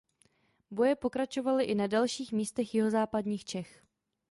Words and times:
Boje 0.71 0.95
pokračovaly 0.95 1.63
i 1.63 1.75
na 1.75 1.87
dalších 1.87 2.31
místech 2.31 2.75
jihozápadních 2.75 3.45
Čech. 3.45 3.83